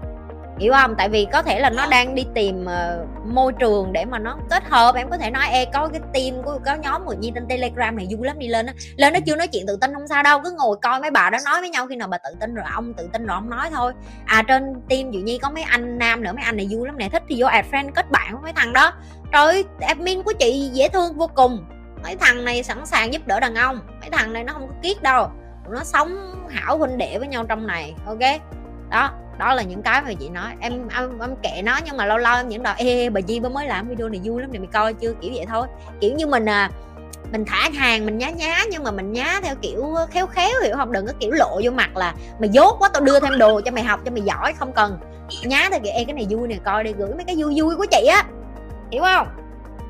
hiểu 0.58 0.72
không? 0.72 0.94
Tại 0.98 1.08
vì 1.08 1.26
có 1.32 1.42
thể 1.42 1.60
là 1.60 1.70
nó 1.70 1.86
đang 1.86 2.14
đi 2.14 2.26
tìm 2.34 2.66
uh, 2.66 3.26
môi 3.26 3.52
trường 3.58 3.92
để 3.92 4.04
mà 4.04 4.18
nó 4.18 4.36
kết 4.50 4.64
hợp. 4.64 4.94
Em 4.94 5.10
có 5.10 5.16
thể 5.16 5.30
nói 5.30 5.48
e 5.48 5.64
có 5.64 5.88
cái 5.88 6.00
team 6.14 6.42
của 6.42 6.58
có 6.66 6.74
nhóm 6.74 7.06
người 7.06 7.16
nhi 7.16 7.32
trên 7.34 7.46
telegram 7.48 7.96
này 7.96 8.06
vui 8.10 8.26
lắm 8.26 8.38
đi 8.38 8.48
lên 8.48 8.66
á. 8.66 8.72
Lên 8.96 9.12
nó 9.12 9.20
chưa 9.26 9.36
nói 9.36 9.46
chuyện 9.46 9.66
tự 9.66 9.78
tin 9.80 9.94
không 9.94 10.08
sao 10.08 10.22
đâu 10.22 10.40
cứ 10.44 10.54
ngồi 10.58 10.76
coi 10.82 11.00
mấy 11.00 11.10
bà 11.10 11.30
đó 11.30 11.38
nói 11.44 11.60
với 11.60 11.70
nhau 11.70 11.86
khi 11.86 11.96
nào 11.96 12.08
bà 12.08 12.18
tự 12.18 12.30
tin 12.40 12.54
rồi 12.54 12.64
ông 12.74 12.94
tự 12.94 13.08
tin 13.12 13.26
rồi 13.26 13.34
ông 13.34 13.50
nói 13.50 13.68
thôi. 13.70 13.92
À 14.24 14.42
trên 14.48 14.62
team 14.88 15.10
dụ 15.10 15.20
nhi 15.20 15.38
có 15.42 15.50
mấy 15.50 15.62
anh 15.62 15.98
nam 15.98 16.22
nữa 16.22 16.32
mấy 16.32 16.44
anh 16.44 16.56
này 16.56 16.68
vui 16.70 16.86
lắm 16.86 16.98
nè 16.98 17.08
thích 17.08 17.22
thì 17.28 17.42
vô 17.42 17.46
add 17.46 17.68
friend 17.68 17.90
kết 17.94 18.10
bạn 18.10 18.32
với 18.32 18.42
mấy 18.42 18.52
thằng 18.52 18.72
đó. 18.72 18.92
Trời 19.32 19.64
admin 19.80 20.22
của 20.22 20.32
chị 20.38 20.70
dễ 20.72 20.88
thương 20.88 21.14
vô 21.16 21.30
cùng. 21.34 21.64
Mấy 22.02 22.16
thằng 22.16 22.44
này 22.44 22.62
sẵn 22.62 22.86
sàng 22.86 23.12
giúp 23.12 23.26
đỡ 23.26 23.40
đàn 23.40 23.54
ông. 23.54 23.80
Mấy 24.00 24.10
thằng 24.10 24.32
này 24.32 24.44
nó 24.44 24.52
không 24.52 24.68
có 24.68 24.74
kiết 24.82 25.02
đâu. 25.02 25.30
Nó 25.70 25.84
sống 25.84 26.34
hảo 26.50 26.78
huynh 26.78 26.98
đệ 26.98 27.18
với 27.18 27.28
nhau 27.28 27.44
trong 27.48 27.66
này 27.66 27.94
ok? 28.06 28.18
Đó 28.90 29.10
đó 29.38 29.54
là 29.54 29.62
những 29.62 29.82
cái 29.82 30.02
mà 30.02 30.12
chị 30.20 30.28
nói. 30.28 30.52
Em 30.60 30.88
em, 30.94 31.18
em 31.20 31.36
kệ 31.42 31.62
nó 31.62 31.78
nhưng 31.84 31.96
mà 31.96 32.06
lâu 32.06 32.18
lâu 32.18 32.36
em 32.36 32.48
những 32.48 32.62
đòi 32.62 32.74
ê 32.78 33.10
bà 33.10 33.20
Di 33.20 33.40
mới 33.40 33.66
làm 33.66 33.88
video 33.88 34.08
này 34.08 34.20
vui 34.24 34.42
lắm 34.42 34.52
này 34.52 34.58
mày 34.58 34.68
coi 34.72 34.94
chưa? 34.94 35.12
Kiểu 35.20 35.32
vậy 35.34 35.46
thôi. 35.48 35.66
Kiểu 36.00 36.14
như 36.14 36.26
mình 36.26 36.48
à 36.48 36.70
mình 37.32 37.44
thả 37.44 37.70
hàng 37.74 38.06
mình 38.06 38.18
nhá 38.18 38.30
nhá 38.30 38.64
nhưng 38.70 38.82
mà 38.82 38.90
mình 38.90 39.12
nhá 39.12 39.40
theo 39.42 39.54
kiểu 39.62 39.94
khéo 40.10 40.26
khéo 40.26 40.60
hiểu 40.62 40.76
không? 40.76 40.92
Đừng 40.92 41.06
có 41.06 41.12
kiểu 41.20 41.30
lộ 41.30 41.60
vô 41.64 41.70
mặt 41.70 41.96
là 41.96 42.14
mày 42.40 42.48
dốt 42.48 42.76
quá 42.78 42.88
tao 42.92 43.02
đưa 43.02 43.20
thêm 43.20 43.38
đồ 43.38 43.60
cho 43.64 43.70
mày 43.70 43.84
học 43.84 44.00
cho 44.04 44.10
mày 44.10 44.22
giỏi 44.22 44.52
không 44.52 44.72
cần. 44.72 44.98
Nhá 45.44 45.68
theo 45.70 45.80
kiểu 45.80 45.92
ê 45.94 46.04
cái 46.04 46.14
này 46.14 46.26
vui 46.30 46.48
nè 46.48 46.56
coi 46.64 46.84
đi 46.84 46.92
gửi 46.92 47.14
mấy 47.14 47.24
cái 47.24 47.36
vui 47.38 47.54
vui 47.62 47.76
của 47.76 47.86
chị 47.90 48.06
á. 48.06 48.24
Hiểu 48.90 49.02
không? 49.02 49.28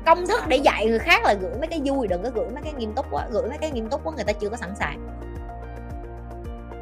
Công 0.05 0.27
thức 0.27 0.47
để 0.47 0.57
dạy 0.57 0.85
người 0.85 0.99
khác 0.99 1.23
là 1.23 1.33
gửi 1.33 1.51
mấy 1.59 1.67
cái 1.67 1.81
vui 1.85 2.07
đừng 2.07 2.23
có 2.23 2.29
gửi 2.35 2.45
mấy 2.53 2.63
cái 2.63 2.73
nghiêm 2.73 2.93
túc 2.93 3.05
quá 3.11 3.25
gửi 3.31 3.49
mấy 3.49 3.57
cái 3.57 3.71
nghiêm 3.71 3.89
túc 3.89 4.03
quá 4.03 4.13
người 4.15 4.25
ta 4.25 4.33
chưa 4.33 4.49
có 4.49 4.57
sẵn 4.57 4.75
sàng. 4.79 5.19